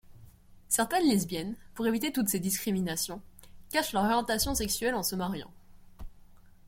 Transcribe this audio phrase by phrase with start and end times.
[0.67, 3.21] Certaines lesbiennes, pour éviter toutes ces discriminations,
[3.69, 5.51] cachent leur orientation sexuelle en se mariant.